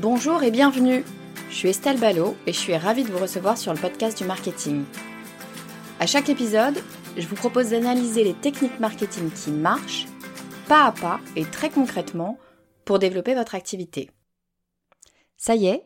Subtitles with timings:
[0.00, 1.04] Bonjour et bienvenue.
[1.50, 4.24] Je suis Estelle Ballot et je suis ravie de vous recevoir sur le podcast du
[4.24, 4.84] marketing.
[5.98, 6.78] À chaque épisode,
[7.18, 10.06] je vous propose d'analyser les techniques marketing qui marchent,
[10.68, 12.38] pas à pas et très concrètement,
[12.86, 14.10] pour développer votre activité.
[15.36, 15.84] Ça y est,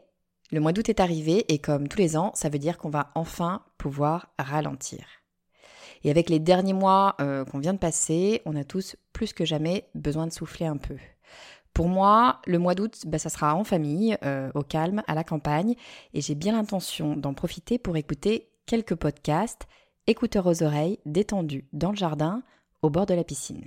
[0.53, 3.11] le mois d'août est arrivé et comme tous les ans, ça veut dire qu'on va
[3.17, 5.05] enfin pouvoir ralentir.
[6.05, 9.45] Et avec les derniers mois euh, qu'on vient de passer, on a tous plus que
[9.45, 10.99] jamais besoin de souffler un peu.
[11.75, 15.25] Pour moi, le mois d'août, bah, ça sera en famille, euh, au calme, à la
[15.25, 15.75] campagne,
[16.15, 19.67] et j'ai bien l'intention d'en profiter pour écouter quelques podcasts,
[20.07, 22.45] écouteurs aux oreilles, détendus, dans le jardin,
[22.83, 23.67] au bord de la piscine.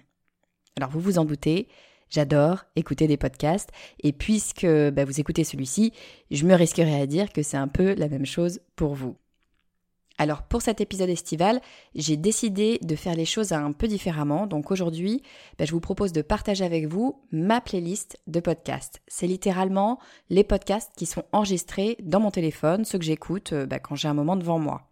[0.78, 1.68] Alors vous vous en doutez,
[2.10, 5.92] j'adore écouter des podcasts, et puisque bah, vous écoutez celui-ci,
[6.32, 9.18] je me risquerai à dire que c'est un peu la même chose pour vous.
[10.18, 11.62] Alors pour cet épisode estival,
[11.94, 14.48] j'ai décidé de faire les choses un peu différemment.
[14.48, 15.22] Donc aujourd'hui,
[15.60, 19.02] bah, je vous propose de partager avec vous ma playlist de podcasts.
[19.08, 23.80] C'est littéralement les podcasts qui sont enregistrés dans mon téléphone, ceux que j'écoute euh, bah,
[23.80, 24.88] quand j'ai un moment devant moi.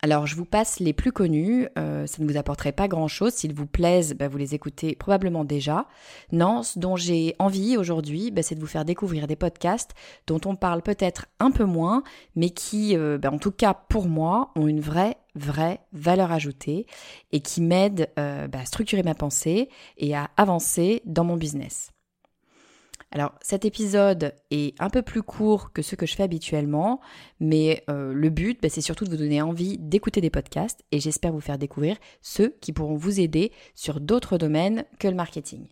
[0.00, 3.52] Alors je vous passe les plus connus, euh, ça ne vous apporterait pas grand-chose, s'ils
[3.52, 5.86] vous plaisent, bah, vous les écoutez probablement déjà.
[6.30, 9.94] Non, ce dont j'ai envie aujourd'hui, bah, c'est de vous faire découvrir des podcasts
[10.28, 12.04] dont on parle peut-être un peu moins,
[12.36, 16.86] mais qui, euh, bah, en tout cas pour moi, ont une vraie vraie valeur ajoutée
[17.32, 21.90] et qui m'aident euh, à structurer ma pensée et à avancer dans mon business.
[23.10, 27.00] Alors cet épisode est un peu plus court que ce que je fais habituellement,
[27.40, 31.00] mais euh, le but, bah, c'est surtout de vous donner envie d'écouter des podcasts et
[31.00, 35.68] j'espère vous faire découvrir ceux qui pourront vous aider sur d'autres domaines que le marketing.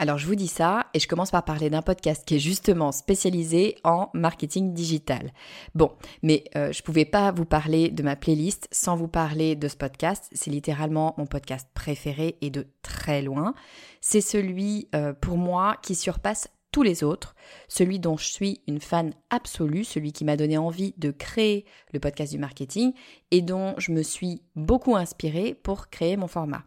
[0.00, 2.90] Alors je vous dis ça et je commence par parler d'un podcast qui est justement
[2.90, 5.30] spécialisé en marketing digital.
[5.74, 9.68] Bon, mais euh, je pouvais pas vous parler de ma playlist sans vous parler de
[9.68, 10.30] ce podcast.
[10.32, 13.52] C'est littéralement mon podcast préféré et de très loin.
[14.00, 17.34] C'est celui euh, pour moi qui surpasse tous les autres,
[17.68, 22.00] celui dont je suis une fan absolue, celui qui m'a donné envie de créer le
[22.00, 22.94] podcast du marketing
[23.32, 26.62] et dont je me suis beaucoup inspirée pour créer mon format.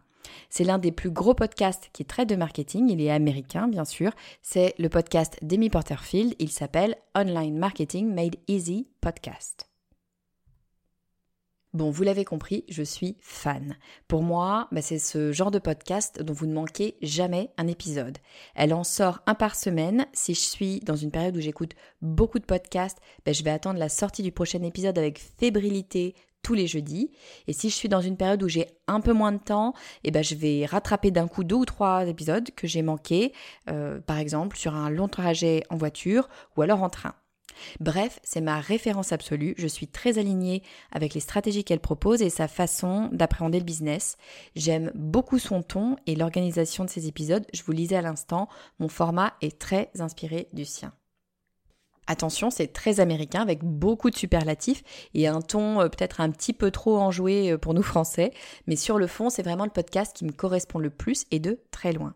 [0.56, 2.88] C'est l'un des plus gros podcasts qui traite de marketing.
[2.88, 4.12] Il est américain, bien sûr.
[4.40, 6.36] C'est le podcast d'Amy Porterfield.
[6.38, 9.68] Il s'appelle Online Marketing Made Easy Podcast.
[11.72, 13.76] Bon, vous l'avez compris, je suis fan.
[14.06, 18.18] Pour moi, bah, c'est ce genre de podcast dont vous ne manquez jamais un épisode.
[18.54, 20.06] Elle en sort un par semaine.
[20.12, 23.80] Si je suis dans une période où j'écoute beaucoup de podcasts, bah, je vais attendre
[23.80, 27.10] la sortie du prochain épisode avec fébrilité, tous les jeudis.
[27.48, 29.74] Et si je suis dans une période où j'ai un peu moins de temps,
[30.04, 33.32] eh ben je vais rattraper d'un coup deux ou trois épisodes que j'ai manqués,
[33.68, 37.14] euh, par exemple sur un long trajet en voiture ou alors en train.
[37.80, 39.54] Bref, c'est ma référence absolue.
[39.56, 40.62] Je suis très alignée
[40.92, 44.16] avec les stratégies qu'elle propose et sa façon d'appréhender le business.
[44.56, 47.46] J'aime beaucoup son ton et l'organisation de ses épisodes.
[47.52, 48.48] Je vous lisais à l'instant,
[48.80, 50.92] mon format est très inspiré du sien.
[52.06, 54.82] Attention, c'est très américain avec beaucoup de superlatifs
[55.14, 58.32] et un ton euh, peut-être un petit peu trop enjoué euh, pour nous français,
[58.66, 61.60] mais sur le fond, c'est vraiment le podcast qui me correspond le plus et de
[61.70, 62.14] très loin.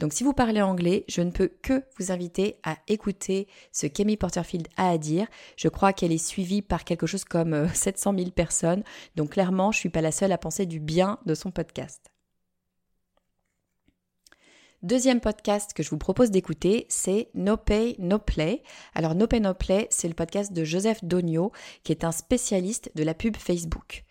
[0.00, 4.16] Donc si vous parlez anglais, je ne peux que vous inviter à écouter ce qu'Amy
[4.16, 5.26] Porterfield a à dire.
[5.56, 8.82] Je crois qu'elle est suivie par quelque chose comme 700 euh, 000 personnes,
[9.16, 12.11] donc clairement, je ne suis pas la seule à penser du bien de son podcast.
[14.82, 18.64] Deuxième podcast que je vous propose d'écouter, c'est No Pay, No Play.
[18.96, 21.52] Alors No Pay, No Play, c'est le podcast de Joseph Dogno,
[21.84, 24.02] qui est un spécialiste de la pub Facebook.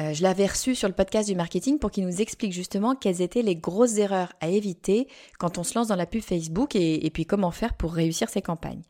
[0.00, 3.22] Euh, je l'avais reçu sur le podcast du marketing pour qu'il nous explique justement quelles
[3.22, 5.08] étaient les grosses erreurs à éviter
[5.38, 8.28] quand on se lance dans la pub Facebook et, et puis comment faire pour réussir
[8.28, 8.82] ses campagnes.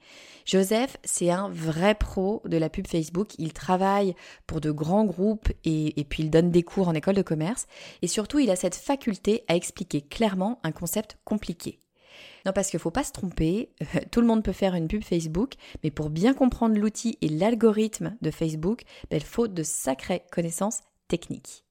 [0.48, 3.34] Joseph, c'est un vrai pro de la pub Facebook.
[3.36, 4.14] Il travaille
[4.46, 7.66] pour de grands groupes et, puis il donne des cours en école de commerce.
[8.00, 11.80] Et surtout, il a cette faculté à expliquer clairement un concept compliqué.
[12.46, 13.74] Non, parce qu'il ne faut pas se tromper,
[14.10, 15.52] tout le monde peut faire une pub Facebook,
[15.84, 20.80] mais pour bien comprendre l'outil et l'algorithme de Facebook, ben, il faut de sacrées connaissances
[21.08, 21.66] techniques.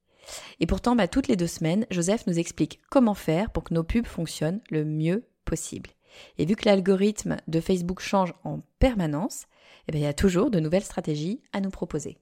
[0.60, 3.84] Et pourtant, bah, toutes les deux semaines, Joseph nous explique comment faire pour que nos
[3.84, 5.90] pubs fonctionnent le mieux possible.
[6.38, 9.48] Et vu que l'algorithme de Facebook change en permanence,
[9.88, 12.18] eh ben, il y a toujours de nouvelles stratégies à nous proposer.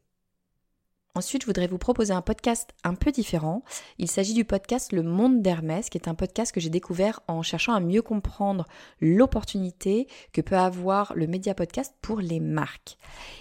[1.18, 3.64] Ensuite, je voudrais vous proposer un podcast un peu différent.
[4.00, 7.42] Il s'agit du podcast Le Monde d'Hermès, qui est un podcast que j'ai découvert en
[7.42, 8.66] cherchant à mieux comprendre
[9.00, 12.98] l'opportunité que peut avoir le média podcast pour les marques.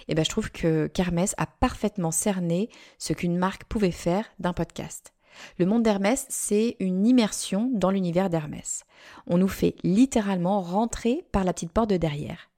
[0.07, 4.53] Et ben, je trouve que qu'Hermès a parfaitement cerné ce qu'une marque pouvait faire d'un
[4.53, 5.14] podcast.
[5.57, 8.83] Le monde d'Hermès, c'est une immersion dans l'univers d'Hermès.
[9.27, 12.49] On nous fait littéralement rentrer par la petite porte de derrière.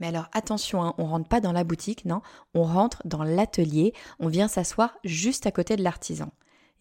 [0.00, 2.22] Mais alors attention, hein, on rentre pas dans la boutique, non,
[2.54, 6.30] on rentre dans l'atelier, on vient s'asseoir juste à côté de l'artisan.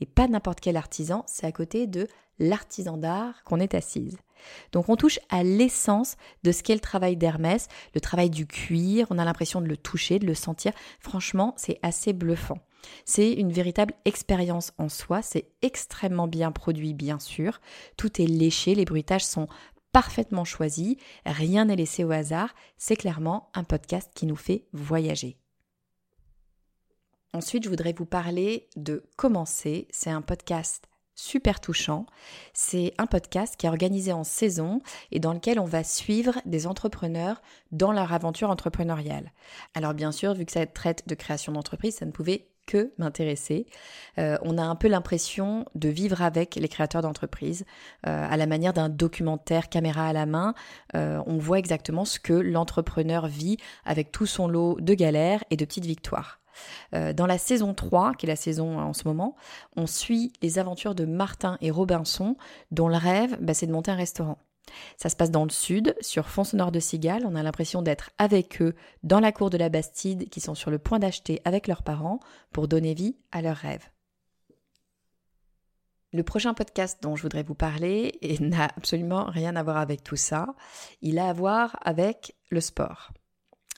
[0.01, 4.17] Et pas n'importe quel artisan, c'est à côté de l'artisan d'art qu'on est assise.
[4.71, 9.07] Donc on touche à l'essence de ce qu'est le travail d'Hermès, le travail du cuir,
[9.09, 10.73] on a l'impression de le toucher, de le sentir.
[10.99, 12.59] Franchement, c'est assez bluffant.
[13.05, 17.59] C'est une véritable expérience en soi, c'est extrêmement bien produit bien sûr,
[17.97, 19.47] tout est léché, les bruitages sont
[19.91, 25.37] parfaitement choisi, rien n'est laissé au hasard, c'est clairement un podcast qui nous fait voyager.
[27.33, 32.05] Ensuite, je voudrais vous parler de Commencer, c'est un podcast super touchant.
[32.53, 36.67] C'est un podcast qui est organisé en saison et dans lequel on va suivre des
[36.67, 37.41] entrepreneurs
[37.71, 39.31] dans leur aventure entrepreneuriale.
[39.73, 43.65] Alors bien sûr, vu que ça traite de création d'entreprise, ça ne pouvait que m'intéresser.
[44.17, 47.65] Euh, on a un peu l'impression de vivre avec les créateurs d'entreprise,
[48.07, 50.53] euh, à la manière d'un documentaire caméra à la main.
[50.95, 55.57] Euh, on voit exactement ce que l'entrepreneur vit avec tout son lot de galères et
[55.57, 56.39] de petites victoires.
[56.93, 59.35] dans la saison 3, qui est la saison en ce moment,
[59.75, 62.37] on suit les aventures de Martin et Robinson,
[62.71, 64.37] dont le rêve, bah, c'est de monter un restaurant.
[64.97, 67.25] Ça se passe dans le sud, sur fond sonore de cigales.
[67.25, 70.71] On a l'impression d'être avec eux dans la cour de la Bastide, qui sont sur
[70.71, 72.19] le point d'acheter avec leurs parents
[72.51, 73.89] pour donner vie à leurs rêves.
[76.13, 80.15] Le prochain podcast dont je voudrais vous parler n'a absolument rien à voir avec tout
[80.15, 80.47] ça.
[81.01, 83.11] Il a à voir avec le sport.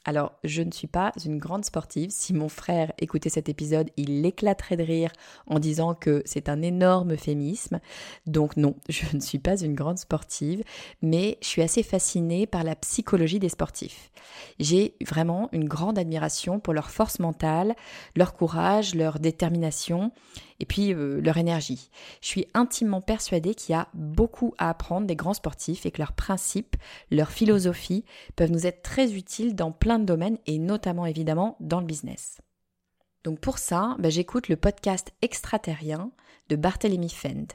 [0.07, 2.11] Alors, je ne suis pas une grande sportive.
[2.11, 5.11] Si mon frère écoutait cet épisode, il éclaterait de rire
[5.47, 7.81] en disant que c'est un énorme euphémisme.
[8.25, 10.63] Donc non, je ne suis pas une grande sportive,
[11.01, 14.09] mais je suis assez fascinée par la psychologie des sportifs.
[14.61, 17.75] J'ai vraiment une grande admiration pour leur force mentale,
[18.15, 20.13] leur courage, leur détermination
[20.59, 21.89] et puis euh, leur énergie.
[22.21, 25.99] Je suis intimement persuadée qu'il y a beaucoup à apprendre des grands sportifs et que
[25.99, 26.75] leurs principes,
[27.11, 28.05] leur philosophie
[28.35, 32.39] peuvent nous être très utiles dans plein de domaines et notamment évidemment dans le business.
[33.23, 36.11] Donc pour ça, bah, j'écoute le podcast extraterrien
[36.49, 37.47] de Barthélemy Fend.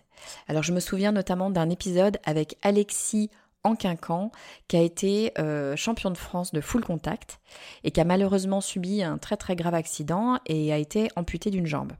[0.46, 3.30] Alors je me souviens notamment d'un épisode avec Alexis
[3.64, 4.32] Anquincan,
[4.68, 7.40] qui a été euh, champion de France de full contact
[7.84, 11.66] et qui a malheureusement subi un très très grave accident et a été amputé d'une
[11.66, 11.92] jambe.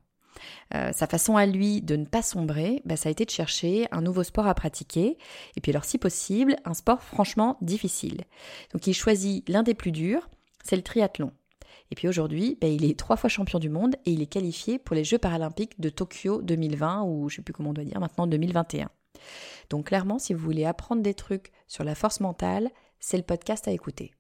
[0.75, 3.87] Euh, sa façon à lui de ne pas sombrer, bah, ça a été de chercher
[3.91, 5.19] un nouveau sport à pratiquer,
[5.57, 8.25] et puis alors si possible, un sport franchement difficile.
[8.73, 10.29] Donc il choisit l'un des plus durs,
[10.65, 11.33] c'est le triathlon.
[11.91, 14.79] Et puis aujourd'hui, bah, il est trois fois champion du monde et il est qualifié
[14.79, 17.85] pour les Jeux paralympiques de Tokyo 2020 ou je ne sais plus comment on doit
[17.85, 18.89] dire maintenant 2021.
[19.69, 23.69] Donc clairement, si vous voulez apprendre des trucs sur la force mentale, c'est le podcast
[23.69, 24.13] à écouter.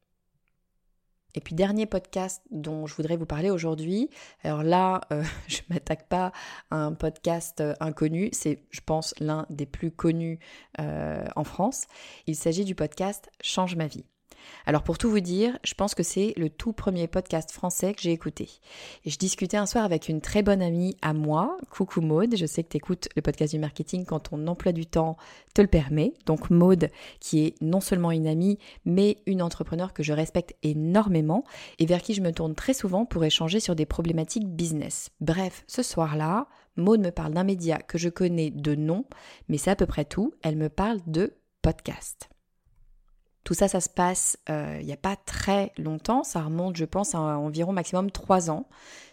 [1.35, 4.11] Et puis dernier podcast dont je voudrais vous parler aujourd'hui.
[4.43, 6.33] Alors là, euh, je m'attaque pas
[6.71, 8.29] à un podcast euh, inconnu.
[8.33, 10.39] C'est, je pense, l'un des plus connus
[10.81, 11.87] euh, en France.
[12.27, 14.05] Il s'agit du podcast Change ma vie.
[14.67, 18.01] Alors pour tout vous dire, je pense que c'est le tout premier podcast français que
[18.01, 18.49] j'ai écouté.
[19.05, 22.47] Et je discutais un soir avec une très bonne amie à moi, coucou Maude, je
[22.47, 25.17] sais que tu écoutes le podcast du marketing quand ton emploi du temps
[25.55, 26.15] te le permet.
[26.27, 26.89] Donc Maude,
[27.21, 31.45] qui est non seulement une amie, mais une entrepreneur que je respecte énormément
[31.79, 35.11] et vers qui je me tourne très souvent pour échanger sur des problématiques business.
[35.21, 39.05] Bref, ce soir-là, Maude me parle d'un média que je connais de nom,
[39.49, 40.33] mais c'est à peu près tout.
[40.43, 42.29] Elle me parle de podcast.
[43.45, 46.85] Tout ça, ça se passe euh, il n'y a pas très longtemps, ça remonte je
[46.85, 48.67] pense à environ maximum trois ans.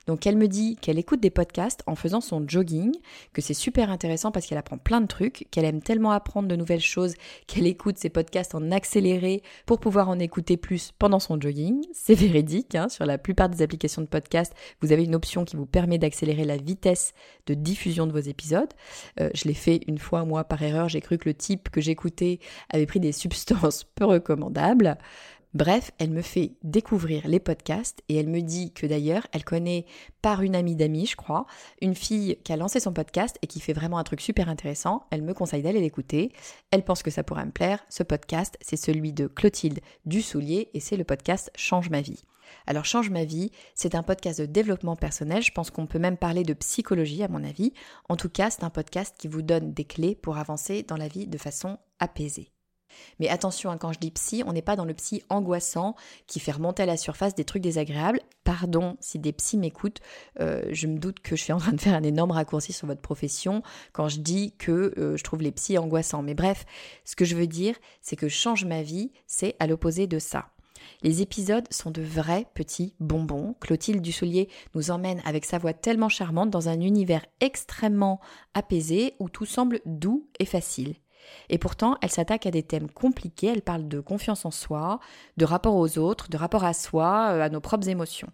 [0.10, 2.96] Donc elle me dit qu'elle écoute des podcasts en faisant son jogging,
[3.32, 6.56] que c'est super intéressant parce qu'elle apprend plein de trucs, qu'elle aime tellement apprendre de
[6.56, 7.14] nouvelles choses
[7.46, 11.86] qu'elle écoute ses podcasts en accéléré pour pouvoir en écouter plus pendant son jogging.
[11.94, 15.58] C'est véridique, hein, sur la plupart des applications de podcast, vous avez une option qui
[15.58, 17.14] vous permet d'accélérer la vitesse
[17.46, 18.74] de diffusion de vos épisodes.
[19.20, 21.82] Euh, je l'ai fait une fois moi par erreur, j'ai cru que le type que
[21.82, 22.40] j'écoutais
[22.72, 24.98] avait pris des substances peu recommandables.
[25.56, 29.88] Bref, elle me fait découvrir les podcasts et elle me dit que d'ailleurs, elle connaît
[30.22, 31.48] par une amie d'amis, je crois,
[31.82, 35.08] une fille qui a lancé son podcast et qui fait vraiment un truc super intéressant.
[35.10, 36.32] Elle me conseille d'aller l'écouter.
[36.70, 37.84] Elle pense que ça pourrait me plaire.
[37.90, 42.22] Ce podcast, c'est celui de Clotilde Dussoulier et c'est le podcast Change ma vie.
[42.68, 46.18] Alors Change ma vie, c'est un podcast de développement personnel, je pense qu'on peut même
[46.18, 47.74] parler de psychologie à mon avis.
[48.08, 51.08] En tout cas, c'est un podcast qui vous donne des clés pour avancer dans la
[51.08, 52.52] vie de façon apaisée.
[53.20, 55.96] Mais attention, hein, quand je dis psy, on n'est pas dans le psy angoissant
[56.28, 58.22] qui fait remonter à la surface des trucs désagréables.
[58.44, 60.02] Pardon si des psys m'écoutent,
[60.40, 62.88] euh, je me doute que je suis en train de faire un énorme raccourci sur
[62.88, 63.62] votre profession
[63.94, 66.24] quand je dis que euh, je trouve les psys angoissants.
[66.24, 66.66] Mais bref,
[67.06, 70.50] ce que je veux dire, c'est que change ma vie, c'est à l'opposé de ça.
[71.02, 73.56] Les épisodes sont de vrais petits bonbons.
[73.60, 78.20] Clotilde Dussoulier nous emmène avec sa voix tellement charmante dans un univers extrêmement
[78.54, 80.96] apaisé où tout semble doux et facile.
[81.50, 85.00] Et pourtant, elle s'attaque à des thèmes compliqués, elle parle de confiance en soi,
[85.38, 88.30] de rapport aux autres, de rapport à soi, euh, à nos propres émotions.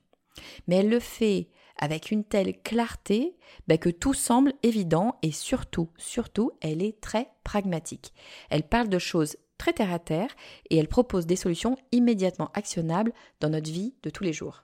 [0.68, 3.36] Mais elle le fait avec une telle clarté
[3.68, 8.13] bah, que tout semble évident et surtout, surtout, elle est très pragmatique.
[8.50, 10.30] Elle parle de choses très terre à terre
[10.70, 14.63] et elle propose des solutions immédiatement actionnables dans notre vie de tous les jours.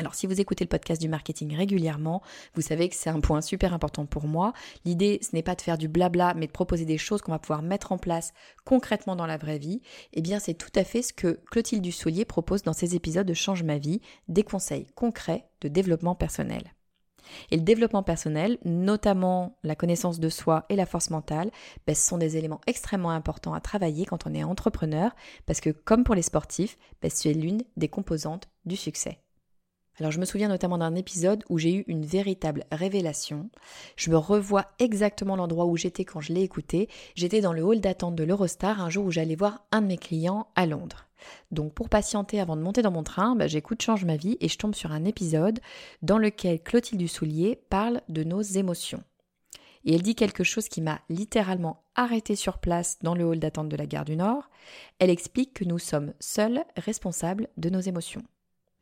[0.00, 2.22] Alors si vous écoutez le podcast du marketing régulièrement,
[2.54, 4.54] vous savez que c'est un point super important pour moi.
[4.86, 7.38] L'idée, ce n'est pas de faire du blabla, mais de proposer des choses qu'on va
[7.38, 8.32] pouvoir mettre en place
[8.64, 9.82] concrètement dans la vraie vie.
[10.14, 13.34] Eh bien, c'est tout à fait ce que Clotilde Dussolier propose dans ses épisodes de
[13.34, 16.72] Change ma vie, des conseils concrets de développement personnel.
[17.50, 21.50] Et le développement personnel, notamment la connaissance de soi et la force mentale,
[21.86, 25.14] ben, sont des éléments extrêmement importants à travailler quand on est entrepreneur,
[25.44, 29.18] parce que comme pour les sportifs, ben, c'est l'une des composantes du succès.
[30.00, 33.50] Alors je me souviens notamment d'un épisode où j'ai eu une véritable révélation.
[33.96, 36.88] Je me revois exactement l'endroit où j'étais quand je l'ai écouté.
[37.14, 39.98] J'étais dans le hall d'attente de l'Eurostar un jour où j'allais voir un de mes
[39.98, 41.06] clients à Londres.
[41.50, 44.48] Donc pour patienter avant de monter dans mon train, bah, j'écoute Change ma vie et
[44.48, 45.60] je tombe sur un épisode
[46.00, 49.04] dans lequel Clotilde Dussoulier parle de nos émotions.
[49.84, 53.68] Et elle dit quelque chose qui m'a littéralement arrêté sur place dans le hall d'attente
[53.68, 54.48] de la gare du Nord.
[54.98, 58.22] Elle explique que nous sommes seuls responsables de nos émotions.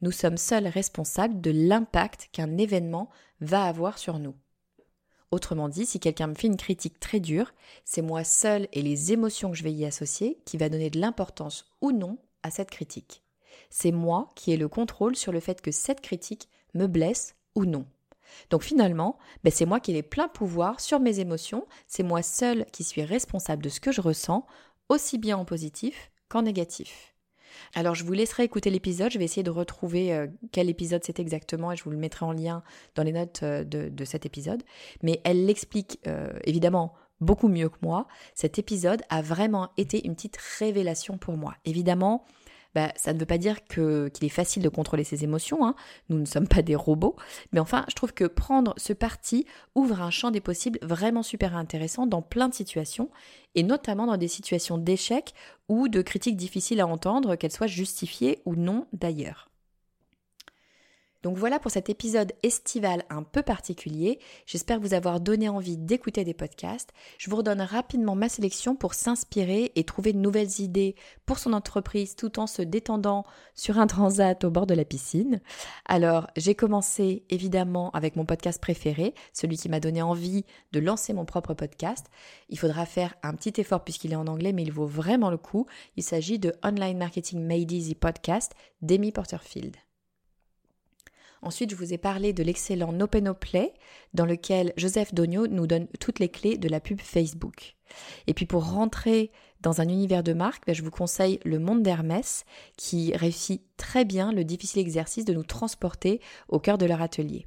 [0.01, 4.35] Nous sommes seuls responsables de l'impact qu'un événement va avoir sur nous.
[5.31, 7.53] Autrement dit, si quelqu'un me fait une critique très dure,
[7.85, 11.01] c'est moi seul et les émotions que je vais y associer qui va donner de
[11.01, 13.23] l'importance ou non à cette critique.
[13.71, 17.65] C'est moi qui ai le contrôle sur le fait que cette critique me blesse ou
[17.67, 17.85] non.
[18.51, 22.23] Donc finalement, ben c'est moi qui ai les pleins pouvoirs sur mes émotions, c'est moi
[22.23, 24.47] seul qui suis responsable de ce que je ressens,
[24.89, 27.18] aussi bien en positif qu'en négatif.
[27.75, 31.21] Alors je vous laisserai écouter l'épisode, je vais essayer de retrouver euh, quel épisode c'est
[31.21, 32.63] exactement et je vous le mettrai en lien
[32.95, 34.63] dans les notes euh, de, cet épisode.
[35.03, 38.07] Mais elle l'explique euh, évidemment beaucoup mieux que moi.
[38.35, 41.55] Cet épisode a vraiment été une petite révélation pour moi.
[41.65, 42.25] Évidemment,
[42.75, 45.75] bah, ça ne veut pas dire que, qu'il est facile de contrôler ses émotions, hein.
[46.09, 47.17] nous ne sommes pas des robots,
[47.53, 51.57] mais enfin, je trouve que prendre ce parti ouvre un champ des possibles vraiment super
[51.57, 53.11] intéressant dans plein de situations,
[53.55, 55.33] et notamment dans des situations d'échec
[55.69, 59.48] ou de critiques difficiles à entendre, qu'elles soient justifiées ou non d'ailleurs.
[61.23, 64.21] Donc voilà pour cet épisode estival un peu particulier.
[64.47, 66.93] J'espère vous avoir donné envie d'écouter des podcasts.
[67.19, 70.95] Je vous redonne rapidement ma sélection pour s'inspirer et trouver de nouvelles idées
[71.27, 73.25] pour son entreprise tout en se détendant
[73.57, 75.41] sur un transat au bord de la piscine.
[75.87, 81.13] Alors j'ai commencé évidemment avec mon podcast préféré, celui qui m'a donné envie de lancer
[81.15, 82.07] mon propre podcast.
[82.49, 85.39] Il faudra faire un petit effort puisqu'il est en anglais mais il vaut vraiment le
[85.39, 85.67] coup.
[85.97, 89.77] Il s'agit de Online Marketing Made Easy Podcast d'Amy Porterfield.
[91.43, 92.93] Ensuite, je vous ai parlé de l'excellent
[93.35, 93.73] Play,
[94.15, 97.77] dans lequel Joseph Dogno nous donne toutes les clés de la pub Facebook.
[98.27, 99.31] Et puis pour rentrer
[99.61, 102.45] dans un univers de marque, ben, je vous conseille Le Monde d'Hermès,
[102.77, 107.47] qui réussit très bien le difficile exercice de nous transporter au cœur de leur atelier.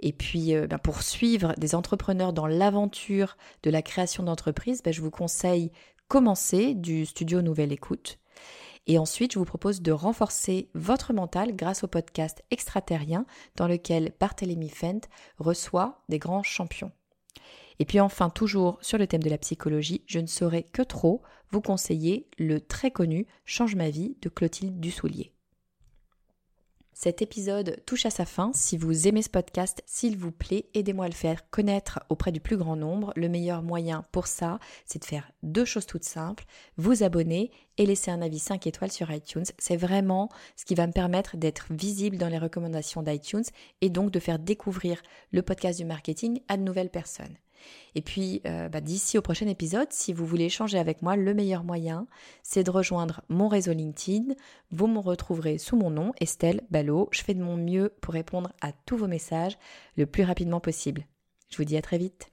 [0.00, 4.92] Et puis, euh, ben, pour suivre des entrepreneurs dans l'aventure de la création d'entreprise, ben,
[4.92, 5.70] je vous conseille
[6.08, 8.18] Commencer du studio Nouvelle Écoute.
[8.88, 14.14] Et ensuite, je vous propose de renforcer votre mental grâce au podcast Extraterrien dans lequel
[14.18, 15.02] Barthélemy Fent
[15.38, 16.90] reçoit des grands champions.
[17.78, 21.22] Et puis enfin, toujours sur le thème de la psychologie, je ne saurais que trop
[21.50, 25.32] vous conseiller le très connu Change ma vie de Clotilde Dussoulier.
[27.00, 28.50] Cet épisode touche à sa fin.
[28.54, 32.40] Si vous aimez ce podcast, s'il vous plaît, aidez-moi à le faire connaître auprès du
[32.40, 33.12] plus grand nombre.
[33.14, 36.44] Le meilleur moyen pour ça, c'est de faire deux choses toutes simples.
[36.76, 39.44] Vous abonner et laisser un avis 5 étoiles sur iTunes.
[39.58, 43.46] C'est vraiment ce qui va me permettre d'être visible dans les recommandations d'iTunes
[43.80, 45.00] et donc de faire découvrir
[45.30, 47.36] le podcast du marketing à de nouvelles personnes.
[47.94, 51.34] Et puis, euh, bah, d'ici au prochain épisode, si vous voulez échanger avec moi, le
[51.34, 52.06] meilleur moyen,
[52.42, 54.34] c'est de rejoindre mon réseau LinkedIn.
[54.70, 57.08] Vous me retrouverez sous mon nom, Estelle Ballot.
[57.12, 59.58] Je fais de mon mieux pour répondre à tous vos messages
[59.96, 61.06] le plus rapidement possible.
[61.50, 62.30] Je vous dis à très vite.